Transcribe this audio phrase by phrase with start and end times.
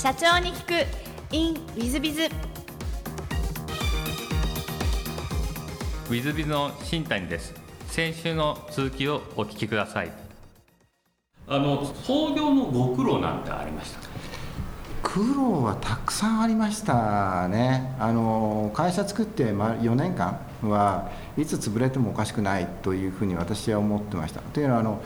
[0.00, 0.86] 社長に聞く。
[1.30, 7.52] In ウィズビズウィズビズの新谷です。
[7.88, 10.10] 先週の続きをお聞きください。
[11.46, 13.98] あの創業のご苦労なんてありました
[15.02, 17.94] 苦労はたくさんありましたね。
[17.98, 24.40] あの会社作って4年間はいつ潰れてもおかしくないというふうに私は思ってました。
[24.40, 25.02] というのはあの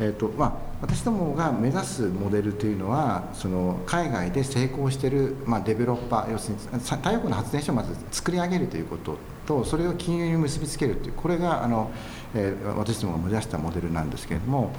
[0.00, 9.16] えーとまあ、私どもが目指すモデルというのはその海外で成功している、まあ、デベロッパー要するに太陽光の発電所をまず作り上げるということ
[9.46, 11.90] とそれを金融に結びつけるというこれがあの、
[12.34, 14.72] えー、私どもが目指したモデルなんですけれども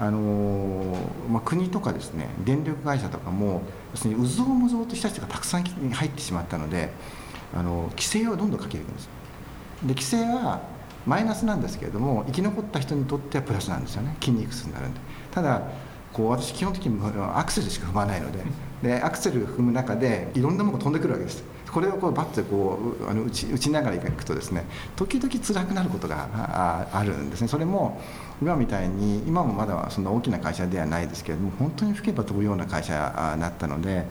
[0.00, 0.96] あの
[1.30, 6.90] まあ、国とかですね電力会社とかも要するにうぞうむぞうとした人がたくさん入ってしまったので
[7.54, 9.08] あの規制をどんどんかけていくんです。
[9.84, 10.73] で規制は
[11.06, 14.16] マイナスなんですけれども生き残った人にとってはプラスなんですよね。
[14.20, 15.00] 筋肉痛になるんで。
[15.30, 15.62] ただ
[16.12, 16.98] こう私基本的に
[17.34, 18.38] アクセルしか踏まないので。
[18.84, 21.42] でアクセル踏む中でいろんなものが飛んでくるわけです。
[21.72, 26.28] これをこうバッてこうあの打ち打ちながらいくとですね時々辛くなることが
[26.92, 27.48] あるんですね。
[27.48, 28.00] それも
[28.42, 34.04] 今みたいに今もまだそんな大きな会社ではないですけれども本当に吹けば飛ぶような会社になったので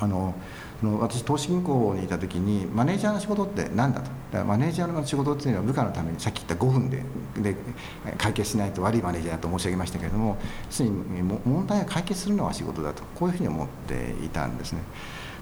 [0.00, 0.34] あの
[0.82, 4.10] 私投資銀行にいた時にマネージャーの仕事って何だと。
[4.32, 7.02] だマネージャーの仕事っていうのは部下のためにさっき言った5分で
[7.40, 7.56] で
[8.18, 14.82] 解決しないと悪いマネージャーだと申し上げましたけれども要するに問題を解決するのは仕事だとこういうふうに思っていたんですね。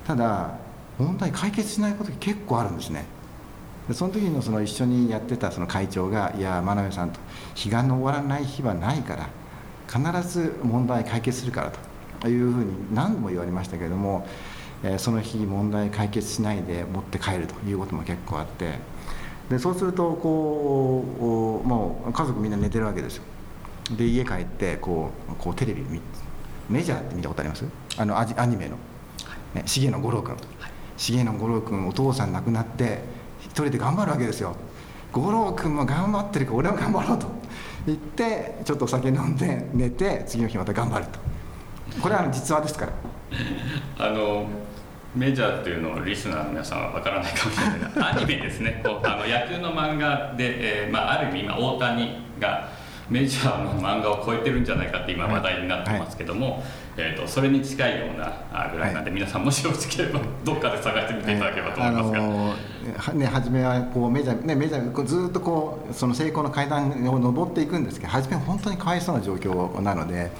[0.07, 0.59] ただ
[0.99, 3.05] 問題解決しないこと結構あるんですね。
[3.89, 7.19] でその時のその一緒にやってたその会長が「いや真鍋さんと
[7.55, 9.29] 日が昇らない日はないから
[9.89, 11.73] 必ず問題解決するから」
[12.21, 14.25] というふうに何度も言われましたけれども
[14.85, 18.79] えその日問題解決しないで持って帰るということも結構あって
[19.49, 21.05] でそうするとこ
[21.65, 23.25] うもう家族みんな寝てるわけですよ。
[23.97, 26.01] で家帰ってこうこうテレビ見
[26.71, 27.65] メジャーって見たことあります？
[27.99, 28.77] あのアニメの、
[29.55, 30.37] ね、重野五郎君、
[30.97, 33.01] 重野五郎君お父さん亡くなって
[33.41, 34.57] 一人で頑張るわけですよ。
[35.13, 37.27] 五郎君も頑張ってるから俺も頑張ろうと。
[37.85, 41.19] 言ってちょっとお酒飲んで寝て次の日また頑張ると。
[42.01, 42.93] これは実話ですから。
[43.99, 44.47] あの
[45.15, 48.83] メジャーっていうのをリスナーの皆さんは分からないかもしれないがアニメですね。
[48.85, 52.69] あの野球の漫画で、えーまあ、ある意味今大谷が
[53.11, 56.63] メジャーの漫画を超えてるんじゃないかって今話題になってますけども、はい、
[56.97, 70.31] えーと、それに近いようなぐらいなんで、はい、皆さんもしよろしければ どっかで探してみていただければと思いますが、あのー、ね、初めはこうメジャー、ね、メジャーずっとこうその成功の階段を上っていくんですけど初めは本当にかわいそうな状況なので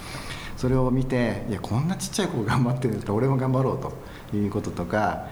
[0.57, 3.93] それを見ていやこんなちっちゃい子頑張ってるんですから俺も頑張ろうと。
[4.37, 5.27] いうこととか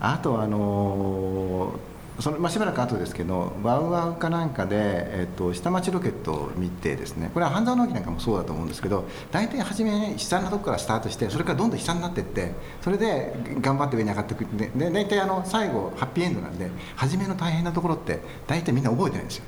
[0.00, 1.74] あとあの
[2.20, 18.18] そのまあ、しばらく後ですけどワウワウかなんかで、えっと、下町ロケットを見てですねこれは半沢直樹なんかもそうだと思うんですけど大体初め悲惨なとこからスタートしてそれからどんどん悲惨になっていってそれで頑張って上に上がっていくでで大体あの最後ハッピーエンドなんで初めの大変なところって
[18.48, 19.44] 大体みんな覚えてないんですよ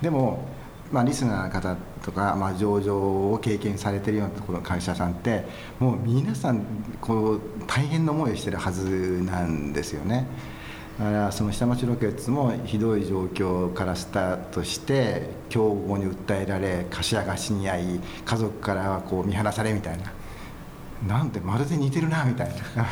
[0.00, 0.46] でも
[0.92, 2.96] まあ、リスナーの方とか、まあ、上場
[3.32, 5.44] を経験されてるようなところの会社さんって
[5.80, 6.64] もう皆さん
[7.00, 10.26] こう大変な思いをしてるはずなんですよね。
[10.98, 20.12] だからその下町ロケッツもひどい状況からスタートして競合に訴えられ柏が死に合い家族からはこう見放されみたいな。
[21.06, 22.86] なんてまるで似てるなみたいな。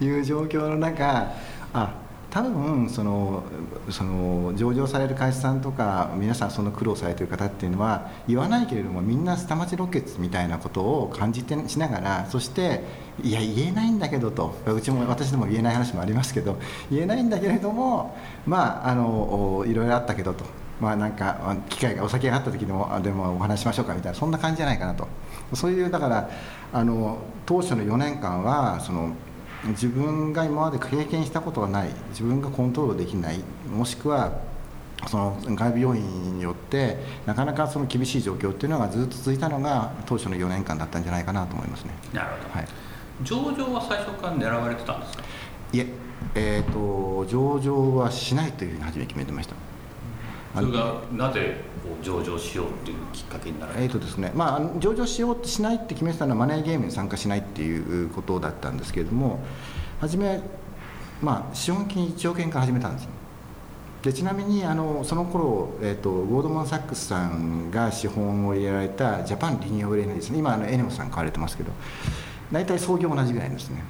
[0.04, 1.32] いう状況の中
[1.72, 1.94] あ
[2.30, 3.44] 多分その
[3.90, 12.82] その上場される会社さんとか皆さんその苦労されてる方っていうのは言わないけれどもみんな下町ロケッツみたいなことを感じてしながらそして
[13.22, 16.58] いや言えないんだけどとうちも私でも言えない話もありますけど
[16.90, 18.16] 言えないんだけれども
[18.46, 20.44] まああのいろいろあったけどと。
[20.80, 25.08] まあなんか機会がお酒があった時でもでもお話しましょうかみたいなそんな感じじゃないかなと
[25.54, 26.30] そういうだから
[26.72, 29.14] あの当初の4年間はその
[29.64, 34.40] 自分が今まで経験したことがない自分がコントロールできないもしくは
[35.08, 41.90] その外部要因によってなかなかその厳しい状況っていうのがずっと続いたのが当初の4年間だったんじゃないかなと思いますね。
[42.12, 42.68] なるほど、はい、
[43.22, 45.22] 上場は最初から狙われてたんですか
[45.72, 45.86] いえ
[46.34, 49.54] えーと上場はしないというふうに初め決めてました
[50.56, 51.56] それがなぜ
[52.02, 59.40] 上場しようっていうきっかけになるえーとですねまあ、上場しようしないって決めてたのはマネーゲームに参加しないっていうことだったんですけれども
[60.00, 60.40] 初め、
[61.22, 63.08] まあ、資本金1億円から始めたんです
[64.02, 70.38] でちなみにあのその頃、えーと、ゴードマン・サックスさんが資本を入れられたジャパン・リニアブルエネですね。
[70.38, 71.72] 今あのエネオスさん買われてますけど
[72.52, 73.82] 大体創業同じぐらいですね。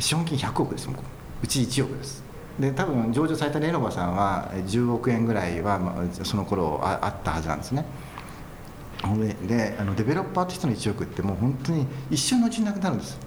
[0.00, 1.46] 資本金100億ですう。
[1.46, 7.84] ち1億ですで多分上場されたレノバさんは10億円ぐらいは、まあ、その頃ああったはずなんですね。
[9.48, 13.18] であのデベロッパーとしての1億ってもう本当に一瞬のうちになくなるんです。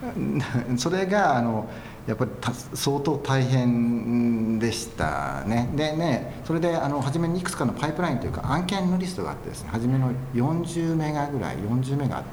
[0.76, 1.68] それがあの
[2.06, 2.30] やっぱり
[2.74, 5.68] 相当大変でしたね。
[5.74, 12.28] でねそれであの初めにいくつかのパイプラインというか案件のリストがあってですね初めの40メガぐらい40メガあって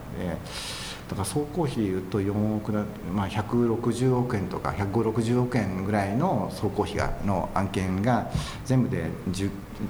[1.09, 2.71] だから総工費でいうと4億
[3.13, 8.29] まあ、160億円とか150億円ぐらいの総工費がの案件が
[8.65, 9.05] 全部で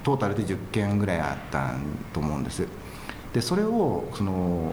[0.04, 1.74] トータルで10件ぐらいあった
[2.14, 2.68] と思うんです
[3.34, 4.72] でそれをその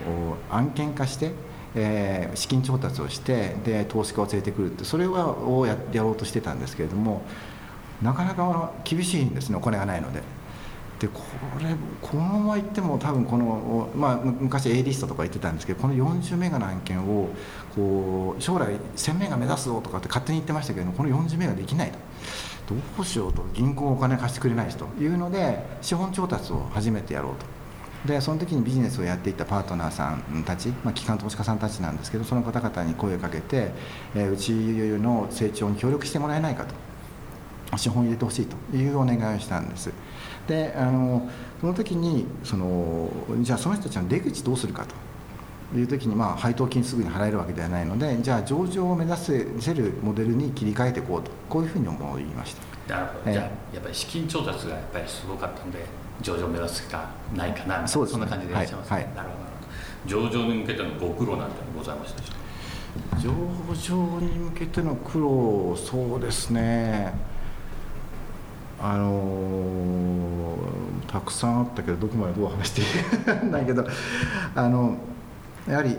[0.50, 1.32] 案件化して
[1.76, 7.22] えー、資金調達をしてで投資家を連れてくるってそれをややろうとしてたんですけれども
[8.00, 10.22] なかなか厳しいんですねお金がないので。
[11.04, 11.20] でこ
[11.60, 17.28] れこのままいっても多分この、まあ、昔 A リストとか言ってたんですけどこの40メガの案件を
[17.74, 21.98] こう将来1000メガ目指すぞとかって勝手に言ってましたけどこの40メガできないと。
[22.66, 23.44] どうしようと。
[23.52, 24.86] 銀行お金貸してくれないしと。
[24.98, 27.44] いうので資本調達を初めてやろうと。
[28.10, 33.72] でその時にビジネスをやっていたパートナーさんたち、まあ、機関投資家さんたちなんですけどその方々に声をかけて、
[34.14, 34.50] えー、うち
[35.02, 36.74] の成長に協力してもらえないかと。
[37.76, 39.90] 資本を入れてほしいというお願いをしたんです。
[40.46, 41.28] であの
[41.60, 43.08] その時にその
[43.40, 52.96] じゃあその人たちの出口どうするかという時に、まあ、配当金すぐに払えるわけではないのでじゃあ上場を目指せるモデルに切り替えていこうとこういうふうに思いました。
[52.96, 53.50] なるほど、じゃあや
[53.80, 55.78] っぱり資金調達がやっぱりすごかったんで
[56.20, 59.44] 上場を目指すしかないかなそうです、ね、そんな感じでいらっしゃいますね、はいはい、なるほど。
[60.06, 62.34] 上場に向けてのご苦労なんてございましたでしょう
[63.16, 63.16] か？
[63.16, 67.14] 上場に向けての苦労そうですね
[68.86, 73.86] あのー、たくさんあったけどどこまでどう話していいかないけど
[74.54, 74.98] あの
[75.66, 75.96] やはり、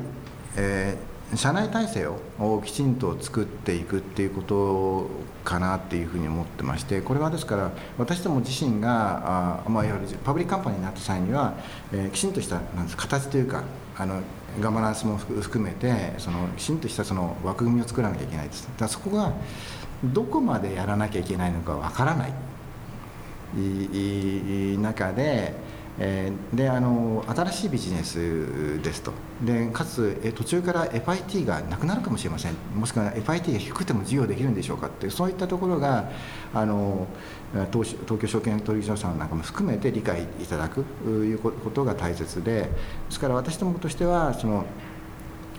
[0.56, 5.10] えー、社内体制をきちんと作っていくっていうこと
[5.44, 11.56] かなっていうふうに思ってましてこれはですから私ども自身があ、まあ、いわゆる public company になった際には、
[11.92, 13.64] えー、きちんとしたなんです形というか
[13.98, 14.22] あの
[14.60, 18.64] ガバナンスも含めてそのきちんとしたその枠組みを作らなきゃいけないです。
[18.64, 19.34] だからそこが
[20.04, 22.34] どこまでやらなきゃいけないのかわからない。
[23.54, 25.54] 中で、
[25.98, 29.14] えー、であの新しいビジネスですと。
[29.44, 32.54] でかつえ途中から FIT がなくなるかもしれません。
[32.76, 36.10] もしくは FIT が低くても事業できるんでしょうかってそういったところが
[36.54, 37.08] あの
[37.72, 42.56] 東東京証券取引所さんなんかも含めて理解いただくいうことが大切で。
[42.56, 42.70] で
[43.10, 44.66] すから私どもとしてはその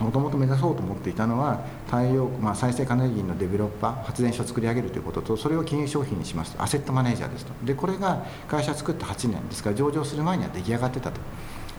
[0.01, 7.53] もともと目指そうと思っていたのは太陽、まあ、再生可能エネルギーのデベロッパー発電所を作り上げるということとそれを金融商品にしますとアセットマネージャーですと。
[7.65, 11.21] でこれが会社作って8年ですから上場する前には出来上がってたと。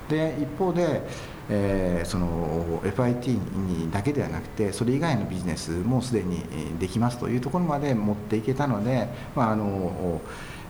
[0.10, 1.02] で一方で、
[1.50, 6.44] えー、その FIT にだけではなくてそれ以外のビジネスもすでに
[6.80, 10.22] できますというところまで持っていけたので、まあ、あの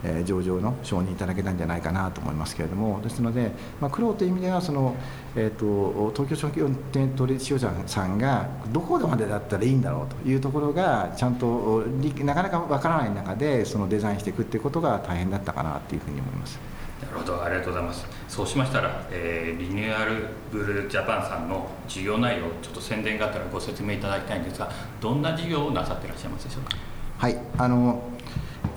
[0.04, 3.50] えー、上場の承認いただけたんじゃないかなと思いますけれどもですので、
[3.80, 4.94] まあ、苦労という意味ではその、
[5.36, 6.50] えーと、東京証
[6.92, 11.84] 券取引所さんがどこまでだったらいいんだろうというところがちゃんと
[12.24, 16.58] なかなかわからない中でそのデザインしていくっていうことが大変だったかなというふうに思います。
[17.00, 24.68] なるほどありがとうございますそうしましたら、えー、リニューアルブルージャパンさんの事業内容ちょっと宣伝があったらご説明いただきたいんですが
[25.00, 26.76] どんな事業をなさっていらっしゃいますでしょうか？
[27.18, 28.02] はいあの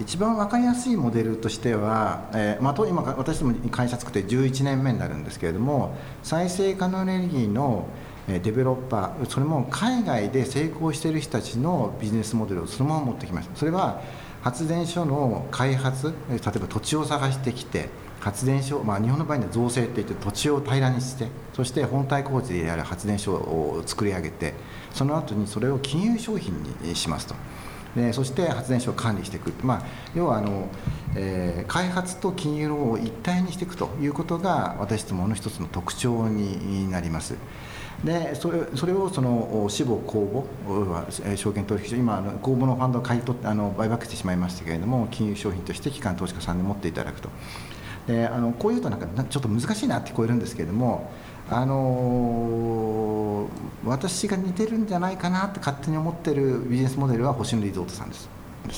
[0.02, 7.88] 一番分かりやすいモデルとしては、えーまあ、今私ども会社作って11年目になるんですけれども再生可能エネルギーの
[8.28, 14.02] デベロッパーそれも海外で成功している人たちのビジネスモデルをそのまま持ってきましたそれは
[14.42, 17.90] 発電所の開発例えば土地を探してきて
[18.20, 24.54] 発電所、まあ、日本の場合には造成っていって土地を平らにしてそして本体工事でやる発電所を作り上げて
[24.94, 27.36] その後にそれを金融商品にしますと。
[27.96, 30.70] でそして発電所を管理していく、まあ、要はあの、
[31.16, 37.36] えー、開発と金融を一体にしていくということが私どもの一つの特徴になります。
[38.06, 47.30] でそれそれをその死亡公募証券取引所今公募のファンドを買い取ってあの売却してしまいましたけれども金融商品として機関投資家さんに持っていただくと
[48.08, 51.12] であのこういうとなんかちょっと難しいなって聞こえるんですけれども
[51.54, 58.30] あのー、私が似てるんじゃないかなって勝手に思ってるビジネスモデルは星野リゾートさんです。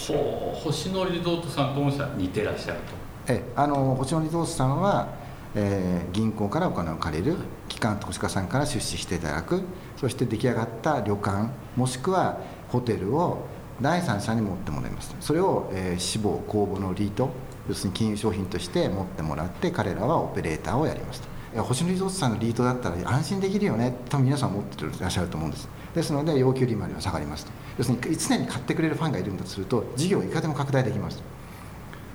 [0.07, 3.31] ほう星野リゾートさんとも似てらっしゃると。
[3.31, 5.09] えあの星野リゾートさんは、
[5.53, 7.35] えー、銀行からお金を借りる
[7.69, 9.61] 機関投資家さんから出資していただく
[9.97, 12.39] そして出来上がった旅館もしくは
[12.69, 13.45] ホテルを
[13.81, 15.15] 第三者に持ってもらいます。
[15.19, 17.29] それを、えー、死亡公募のリート
[17.69, 25.69] 要するに金融商品として持ってもらって彼らはオペレーターをやりますと星野リゾートさんのリートだったら安心できるよねと皆さん思ってらっしゃると思うんです。
[25.93, 27.51] ですので要求利回りは下がりますと。
[27.77, 31.23] 要するに常に買ってくれるファンがいるんだとすると事業をいかでも拡大できます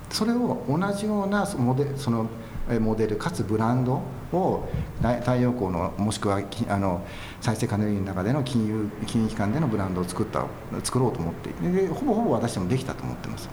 [0.09, 2.27] それを同じようなモデその
[2.79, 4.69] モデルかつブランドを
[5.01, 7.05] 太陽光のもしくはあの
[7.41, 10.45] 再生可能エネルギーの中での金融金融機関でのブランドを作った
[10.83, 13.49] 作ろうと思ってでほぼほぼ私でもできたと思ってます。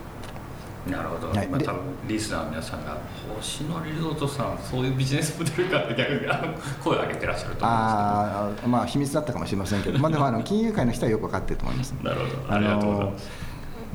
[0.91, 2.97] なるほど、はい、まあ、多分リスナーの皆さんが
[3.37, 8.67] 「星野リゾートさんそういうビジネスモデルか」って逆にあの声を上げてらっしゃると思うんですけど。
[8.67, 11.95] あまあ秘密だったかもしれませんけど、まあ、でもあの 金融界の人はよく分かってると思います。
[12.03, 13.29] なるほどありがとうございます。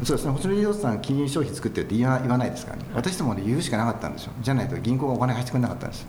[0.04, 0.32] そうですね。
[0.32, 2.86] 星野リゾートさん金融商品作ってるって言わないですからね。
[2.96, 4.32] 私どもで言うしかなかったんですよ。
[4.42, 6.08] じゃないと銀行がお金貸してくれなかったんです。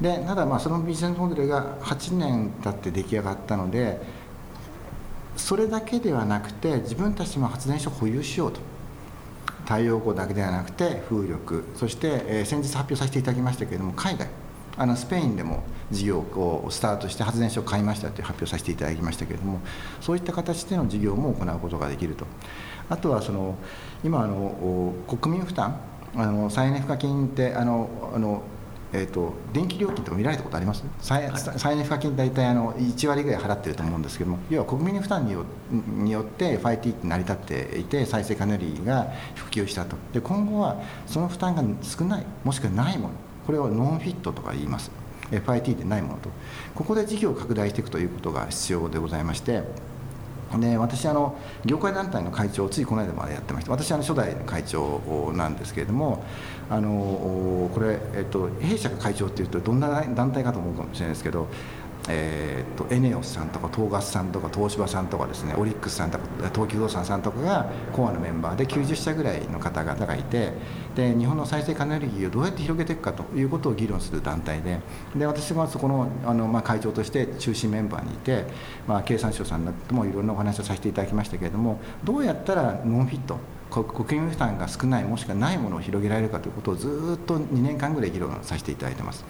[0.00, 4.00] でただまあそのビジネスモデルが8年経って出来上がったので
[5.36, 8.60] それだけではなくて自分たちも発電所を保有しようと
[9.70, 14.26] 太陽光だけではなくて風力そして、え、先日発表させていただきましたけれども海外
[14.76, 15.62] あのスペインでも
[15.92, 19.60] 事業をスタートして発電所を買いましたという発表させていただきましたけれども
[20.00, 22.26] そういった形での事業も行うことができると。
[22.88, 23.54] あとはその
[24.02, 25.80] 今あの国民負担
[26.16, 28.42] あの再エネ賦課金ってあのあの
[28.92, 30.84] えーと、電気料金とか見られたことあります？
[31.00, 35.44] 再エネ賦課金大体あの1割ぐらい払ってると思うんですけども要は国民負担によ
[35.74, 39.96] によって FIT って成り立っていて再生可能エネルギーが普及したと。
[40.12, 43.14] で今後はその負担が少ないもしくはないもの
[43.46, 44.90] これをノンフィットとか言います。
[45.30, 46.28] FIT でないものと。
[46.74, 49.62] ここで事業を拡大していくということが必要でございまして
[50.58, 53.70] で私あの業界団体の会長をついこの間までやってました。
[53.70, 56.24] 私は初代の会長なんですけれども
[56.68, 56.90] あの
[57.72, 61.46] これ、えっと、弊社が会長っていうとどんな団体かと思うかもしれないですけど
[62.08, 70.52] えーと、エネオスさんとか東ガスさんとか東芝さんとかですねオリックスさんとか東急不動産さんとかがコアのメンバーで90社ぐらいの方々がいて
[70.94, 74.80] で日本の再生可能エネルギーをどうやって広げていくかということを議論する団体で
[75.14, 78.44] で私はそこのあの、まあ、会長として中心メンバーにいて、
[78.86, 83.38] まあ、経産省さんともいろんなお話をさせていただきましたけれどもどうやったらノンフィット
[83.70, 89.24] 国民負担が少ないもしくはないものを広げられるかということをずっと2年間ぐらい議論させていただいてます。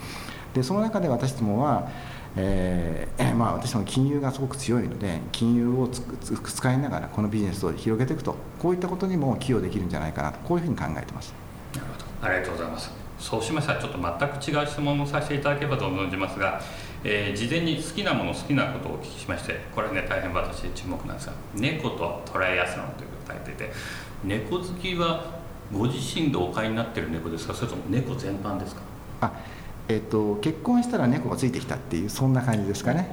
[0.54, 1.88] でその中で私どもは
[2.36, 11.34] えーまあ、私も金融がすごく強いので金融を使いながらこのビジネスを広げていくとこういったことにも寄与できるんじゃないかなとこういうふうに考えてます。
[11.74, 12.28] なるほど。
[12.28, 12.90] ありがとうございます。
[13.18, 16.60] そうしましたらちょっと全く違う質問をさせていただければと存じますが、
[17.04, 23.70] えー、事前に好きなもの好きなことをお聞きしましてこれね大変私注目なんですが「猫と捉えやすの」ということを書いていて
[24.24, 27.52] 猫好きはご自身でお飼いになってる猫ですか？
[27.52, 28.80] それとも猫全般ですか？
[29.20, 29.32] あ
[29.90, 33.10] えーと、結婚したら猫がついてきたっていうそんな感じですかね。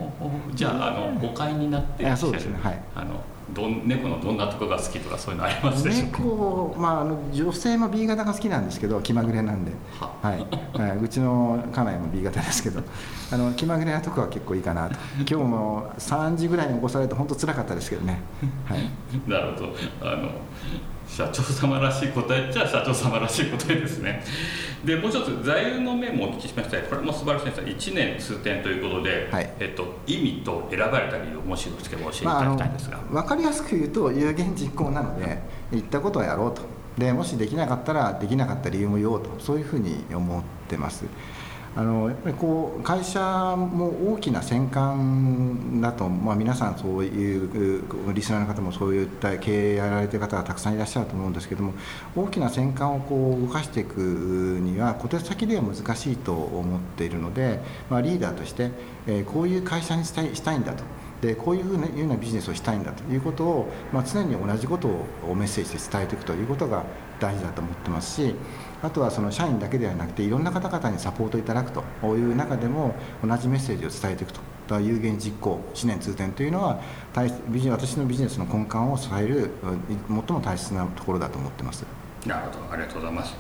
[0.53, 2.59] じゃああの誤解になっていそうですね。
[2.61, 2.79] はい。
[2.93, 3.19] あの
[3.49, 6.19] ど猫のどんなとこが好きとかそういうのありますでしょうか？
[6.19, 9.71] 猫、まあ、あの女性も B 型が好きなんですけど気まぐれなんで。
[9.99, 10.35] は。
[10.35, 12.83] い、はい、うちの家内も B 型ですけど。
[13.31, 14.95] あの気まぐれなとこは結構いいかなと。
[15.17, 18.21] 今日も3時ぐらいに起こされて本当つらかったですけどね、
[18.65, 18.79] はい、
[19.27, 19.75] なるほど。
[20.01, 20.29] あの
[21.07, 24.23] 社長様らしい答えっちゃ社長様らしい答えですね。
[24.85, 26.77] でもう一つ座右の銘もお聞きしました。
[26.81, 36.61] これも素晴らしいです1年通点ということで、はい、えっと、意味と選ばれた理由をもしよろしければ教えていただきたいんですが、まあ、分かりやすく言うと有言実行なので言ったことはやろうと。
[36.97, 39.29] でもしできなかったらできなかった理由も言おうと。
[39.39, 41.05] そういうふうに思ってます
[41.77, 43.19] あのやっぱりこう会社
[43.55, 51.73] も大きな戦艦だと、まあ、皆さんそういうリスナーの方もそういった経営やられてる方がたくさんいらっしゃると思うんですけども
[52.15, 57.59] 大きな戦艦をこう動かしていくには小手先では難しいと思っているので、
[57.91, 58.71] まあ、リーダーとして、
[59.05, 60.83] えー、こういう会社にしたいしたいんだと。
[61.21, 66.83] でこういうふうなようなビジネスをしたいんだということを、まあ、常に同じことをメッセージで伝えていくということが
[67.19, 68.35] 大事だと思ってますし
[68.83, 71.83] あとはその社員だけではなくていろんな方々にサポートいただくと
[72.15, 74.39] いう中でも同じメッセージを伝えていくと。
[74.81, 76.81] 有言実行思念通天というのは
[77.13, 79.51] 私のビジネスの根幹を支える
[80.09, 81.85] 最も大切なところだと思ってます。
[82.25, 82.73] なるほど。
[82.73, 83.33] ありがとうございます。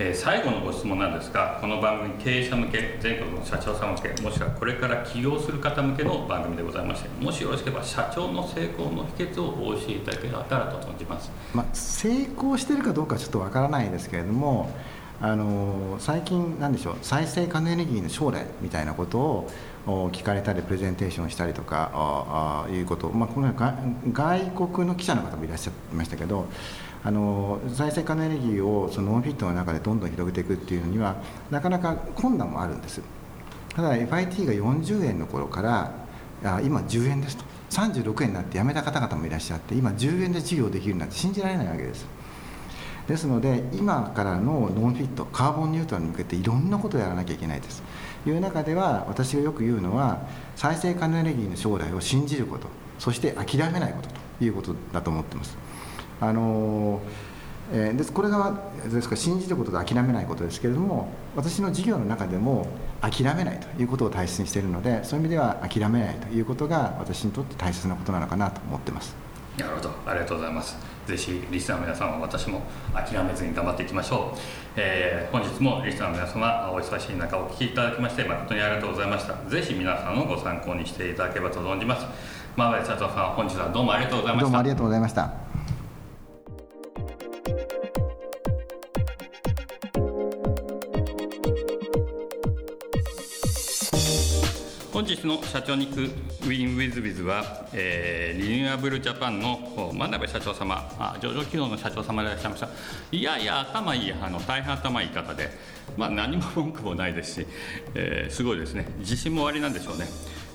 [0.00, 14.70] えー、最後のご質問なんですがこの番組経営者向け全国の社長さん向けもしくはこれから起業する方向けの番組でございましてもしよろしければ社長の成功の秘訣をお教えいただけたらと存じます、まあ、成功してるかどうかちょっとわからないですけれども
[15.20, 19.50] あの最近なんでしょう再生可能エネルギーの将来みたいなことを
[20.12, 23.52] 聞かれたりプレゼンテーションしたりとかあいうこと、まあ、この
[24.12, 26.46] 外国の記者の方もいらっしゃいましたけど
[27.04, 31.16] あの再生可能エネルギーをそのノンフィットの中でどんどん広げていくっていうのには
[31.50, 33.00] なかなか困難もあるんです。
[33.74, 35.92] ただ FIT が40円の頃から
[36.44, 37.44] あ今10円ですと。
[37.70, 42.06] 36円になって辞めた方々もいらっしゃって今10円で事業できるなんて信じられないわけです。
[43.06, 47.82] ですので今からのノンフィットカーボンニュートラルに向けていろんなことをやらなきゃいけないです。
[48.26, 50.26] いう中では私がよく言うのは
[50.56, 55.56] 再生可能エネルギーの将来を信じることそして諦めないことということだと思ってます。
[56.20, 57.00] あの
[57.70, 62.66] えー、ですこれがですから信じることと諦めないことですけれども私の事業の中でも
[63.02, 69.14] 諦めないということを大切にしているのでそういう意味では諦めないということが私にとって大切なことなのかなと思ってます。
[69.58, 69.90] なるほど。
[70.06, 70.76] ありがとうございます。
[71.06, 72.62] ぜひリスナーの皆さんは私も
[72.94, 74.38] 諦めずに頑張っていきましょう、
[74.76, 79.34] えー、本日もリスナーの皆様お忙しい中お聞きいただきまして誠にありがとうございました。
[79.50, 82.06] ぜひ皆さんのご参考にしていただければと存じます。
[82.56, 84.44] 真鍋社長さん本日はどうもありがとうございました。
[84.44, 85.47] どうもありがとうございました
[95.18, 100.88] 本日の社長に行くウィンウィズビズは、えー、リニューアブルジャパンの真鍋社長様。
[100.96, 102.68] あ上場企業の社長様でいらっしゃいました。
[103.10, 105.50] いやいや頭いいあの大変頭いい方で、
[105.96, 107.46] まあ、何も文句もないですし、
[107.96, 108.86] えー、すごいですね。
[109.00, 110.06] 自信もおありなんでしょうね。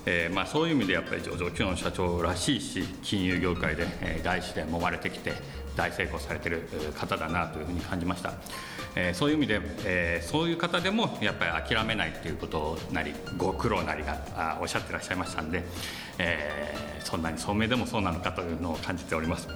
[0.06, 5.32] えーまあ、そういう意味でやっぱり上場企業の社長らしいし金融業界で、えー、大師で揉まれてきて
[5.76, 8.34] 大成功されてる方だなというふうに感じました、
[8.96, 15.64] えー、そういう意味で、えー、そういう方でもやっぱり諦めないっていうことなりご苦労なりがあおっしゃってらっしゃいましたんで、
[16.18, 19.48] えー、そんなに聡明でもそうなのかというのを感じております、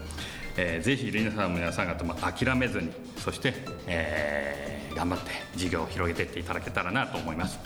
[0.57, 3.55] えー、ぜひ皆さんも皆さん方も諦めずにそして、
[3.87, 7.61] えー、頑張って事業を広げていっていただけたらなと思います、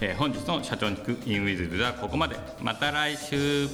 [0.00, 2.36] えー、本日の社長に聞くインウィズではここまで。
[2.60, 3.66] また来週。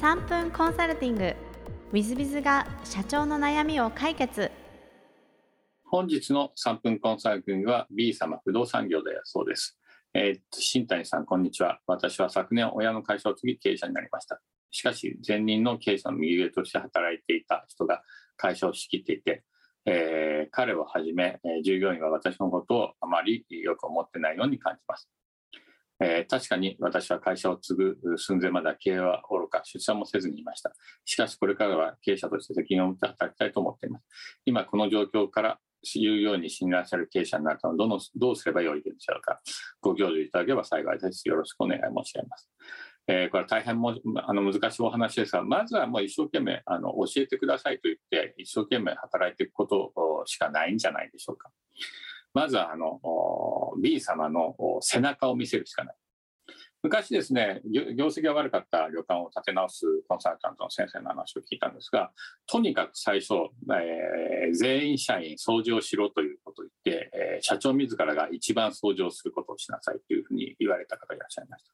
[0.00, 1.53] 3分コンサルティング。
[1.92, 4.50] W i z b i z が社長の悩みを解決
[5.84, 9.78] 本日の3分コンサルティングは B 様不動産業でそうです。
[10.12, 11.78] えー、新谷さん、こんにちは。
[11.86, 14.40] 私は昨年親の会社を継ぎ経営者になりました。
[14.70, 18.02] しかし、前任の経営者の右上として働いていた人が
[18.36, 19.44] 会社を仕切っていて、
[19.86, 25.08] えー、彼をはじめ、従業員は私のことをあまりよく思ってないように感じます。
[26.00, 30.72] えー、確かに私は会社を継ぐ寸前までは経営は愚か、出産もせずにいました。
[31.04, 34.06] しかしこれからは経営者として責任を持って働きたいと思っています。
[34.44, 35.58] 今この状況から
[35.94, 39.40] いうように信頼される経営者になるためどのどうすればよいでしょうか。
[39.80, 41.28] ご教授いただければ幸いです。
[41.28, 42.50] よろしくお願い申し上げます。
[43.06, 43.94] えー、これは大変も
[44.26, 49.92] あの難しいお話ですが、まずはもう一生懸命あの教えてくださいと言って、一生懸命働いていくこと
[50.24, 51.50] しかないんじゃないでしょうか。
[52.34, 53.00] まずはあの
[53.80, 55.94] B 様の背中を見せるしかない。
[56.82, 57.62] 昔ですね、
[57.96, 62.10] 業績が悪かった旅館を立て直すコンサルタントの先生の話を聞いたんですが、
[62.46, 63.32] とにかく最初、
[63.72, 71.72] えー、全員社員掃除をしろということを言って、えー、社長自らが一番掃除をすることをしなさいというふうに言われた方がいらっしゃいました。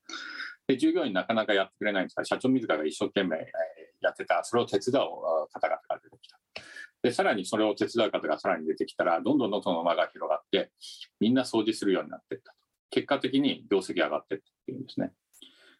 [0.69, 3.37] で従業員なかなかやってくれないんですが、社長自らが一生懸命、
[4.01, 6.39] やってた、それを手伝う方々が出てきた。
[7.03, 10.71] で、さらにそれを手伝う方がさらに出てきたら、どんどんどんどんその間が広がって、
[11.19, 12.59] みんな掃除するようになっていったと。
[12.91, 15.13] 結果的に業績上がっていったっていうんですね。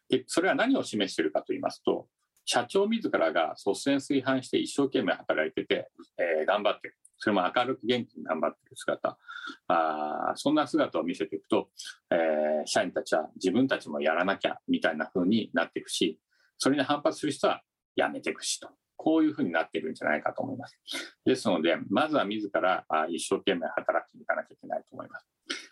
[0.09, 2.07] で、それは何を示しているかと言いますと、
[2.45, 6.97] 社長自らが率先垂範して一生懸命働いてて、えー、頑張ってる。
[7.17, 9.17] それも明るく元気に頑張ってる姿。
[9.67, 11.69] あそんな姿を見せていくと、
[12.09, 16.19] えー、社員たちは自分たちもやらなきゃみたいな風になっていくし、
[16.57, 17.61] それに反発する人は
[17.95, 18.69] やめていくしと。
[19.01, 20.77] こういうふうになっているんじゃないかと思います。
[21.25, 25.25] ですので、まずは自ら一生懸命働きに行かなきゃいけないと思います。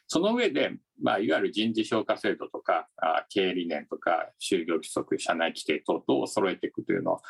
[0.08, 2.88] その上で、まあ、いわゆる人事評価制度とか、
[3.30, 7.22] 経営理念とか、就業規則、社内規定等々を揃えていくというのを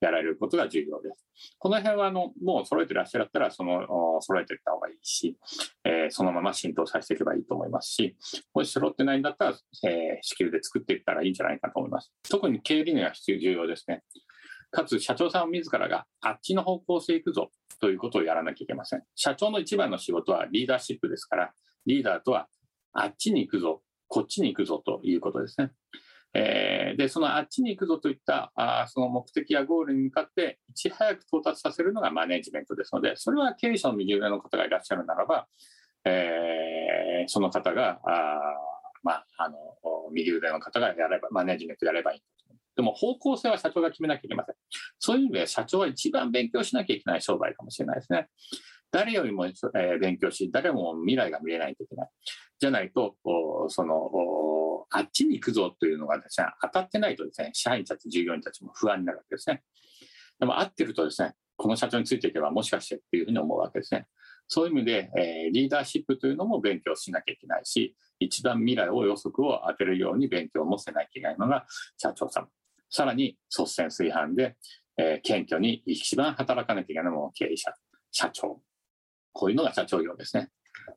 [0.00, 1.26] やられることが重要です。
[1.58, 5.36] この辺は、あの、もう揃えてらっしゃったら、その、揃えていった方がいいし、
[5.84, 8.16] えー、そのまま浸透させていけばいいと思いますし、
[8.54, 12.12] もし揃ってないんだったら、えー、支給で作っていったらいいんじゃないかと思います。
[12.30, 14.04] 特に経営理念は必要、重要ですね。
[14.70, 17.50] かつ社長さん自らがあっちの方向性行くぞ
[17.80, 19.02] ということをやらなきゃいけません。
[19.14, 21.52] 社長の一番の仕事はリーダーシップですから、
[21.86, 22.48] リーダーとは
[22.92, 25.70] あっちに行くぞ、こっちに行くぞということですね。
[26.34, 35.46] えー、で、そのあっちに行くぞといったあその目的やゴールに向かっていち早く到達させるのがマネジメントですので、それは経営者の右上の方がいらっしゃるならば、
[36.04, 38.40] えー、その方が、あ
[39.02, 39.56] まあ、あの
[40.12, 42.22] 右腕の方がやれば、マネジメントやればいい。
[42.78, 44.54] でも方向性は社長が決めなきゃいけません。
[45.00, 48.28] そういう意味で社長は一番勉強しなきゃいけない商売かもしれないですね。
[48.92, 49.52] 誰よりも、え、
[50.00, 52.08] 勉強し、誰も未来が見れないといけない。
[52.60, 53.16] じゃないと、
[53.66, 59.64] その、あっちに行くぞというのがですね、当たってないとですね、社員たち、従業員たちも不安になるわけですね。
[60.38, 64.06] でも合ってるとですね、この社長についていけばもしかしてっていうふうに思うわけですね。
[64.46, 71.66] そういう意味で、えー、リーダーシップというのも勉強しなきゃいけないし、一番未来を予測を当てるように勉強もせなきゃいけないのが
[71.98, 72.48] 社長さん。
[72.90, 74.56] さらに率先垂範で、
[74.96, 77.72] えー、謙虚に一番働かなきゃいけないのも経営者、
[78.10, 78.60] 社長。
[79.32, 80.50] こういうのが社長業ですね。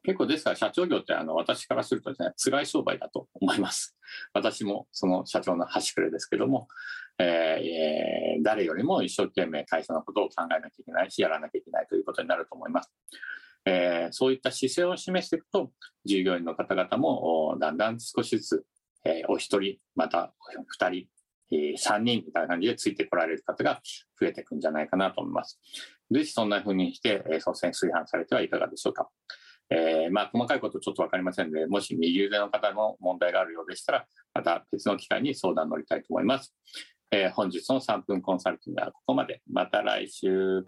[0.04, 3.95] 結構ですから社長業ってあの私からするとですね辛い商売だと思います
[4.34, 6.67] 私もその社長の端くれですけども、
[7.19, 12.91] えー、誰よりも一生懸命会社のことを考えなきゃいけないしやらなきゃいけないということになると思います、
[13.65, 15.71] えー、そういった姿勢を示していくと
[16.06, 18.65] 従業員の方々もだんだん少しずつ、
[19.06, 21.08] えー、お一人またお二人
[21.52, 23.82] 3人みたいな感じでついてこられる方が
[24.20, 25.60] 増えていくんじゃないかなと思います。
[26.12, 29.10] ぜひそんな風にして、えー、率先炊飯されてはいかがでしょうか。
[29.70, 36.54] えー、まあ、細かいことちょっと分かりませんので、もし右腕の方の問題があるようでしたら、また別の機会に相談乗りたいと思います。
[37.12, 39.42] えー、本日の3分コンサルティングはここまで。
[39.50, 40.66] また来週。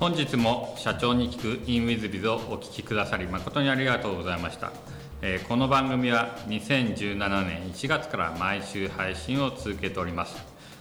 [0.00, 4.72] 本日も社長に聞く InWithBiz をお聞きくださり誠にありがとうございました、
[5.20, 10.38] えー、この番組は2017年1月から毎週配信を続けております。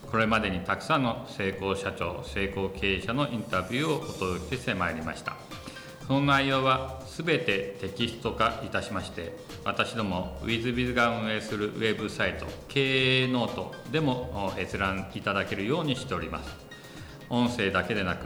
[0.09, 5.35] これまでにたくさんの成功社長成功経営者のインタビューをお届けしてまいりました。
[6.07, 16.55] その内容は全てテキスト化いたしまして私ども WithBiz が運営するウェブサイト経営ノートでも閲覧いただけるようにしております。
[17.29, 18.25] 音声だけでなく